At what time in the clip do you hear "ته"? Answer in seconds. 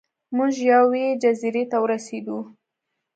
1.71-1.77